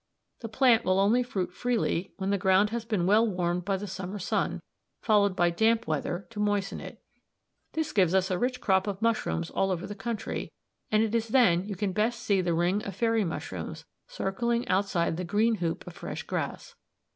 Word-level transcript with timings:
The 0.39 0.49
plant 0.49 0.83
will 0.83 0.99
only 0.99 1.21
fruit 1.21 1.53
freely 1.53 2.11
when 2.17 2.31
the 2.31 2.37
ground 2.39 2.71
has 2.71 2.83
been 2.85 3.05
well 3.05 3.23
warmed 3.27 3.65
by 3.65 3.77
the 3.77 3.85
summer 3.85 4.17
sun, 4.17 4.59
followed 4.99 5.35
by 5.35 5.51
damp 5.51 5.85
weather 5.85 6.25
to 6.31 6.39
moisten 6.39 6.79
it. 6.81 7.03
This 7.73 7.91
gives 7.93 8.15
us 8.15 8.31
a 8.31 8.39
rich 8.39 8.59
crop 8.61 8.87
of 8.87 8.99
mushrooms 9.03 9.51
all 9.51 9.69
over 9.69 9.85
the 9.85 9.93
country, 9.93 10.51
and 10.89 11.03
it 11.03 11.13
is 11.13 11.27
then 11.27 11.67
you 11.67 11.75
can 11.75 11.91
best 11.91 12.19
see 12.23 12.41
the 12.41 12.55
ring 12.55 12.81
of 12.83 12.95
fairy 12.95 13.23
mushrooms 13.23 13.85
circling 14.07 14.67
outside 14.67 15.17
the 15.17 15.23
green 15.23 15.57
hoop 15.57 15.85
of 15.85 15.93
fresh 15.93 16.23
grass. 16.23 16.73